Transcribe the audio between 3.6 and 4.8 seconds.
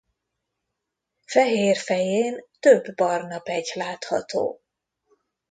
látható.